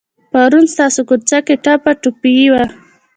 [0.31, 1.91] پرون ستاسو کوڅه کې ټپه
[2.21, 2.65] ټایي وه.